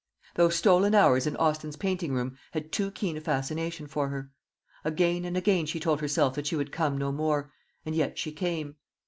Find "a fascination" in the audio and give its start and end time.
3.17-3.85